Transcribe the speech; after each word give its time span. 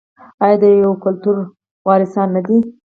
آیا 0.43 0.57
د 0.61 0.63
یو 0.83 0.93
کلتور 1.03 1.35
وارثان 1.87 2.27
نه 2.35 2.41
دي؟ 2.47 2.57